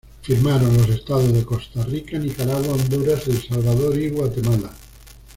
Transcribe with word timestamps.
Firmaron 0.23 0.75
los 0.77 0.89
estados 0.89 1.31
de 1.31 1.45
Costa 1.45 1.83
Rica, 1.83 2.17
Nicaragua, 2.17 2.73
Honduras, 2.73 3.27
El 3.27 3.39
Salvador 3.39 3.95
y 3.99 4.09
Guatemala. 4.09 4.71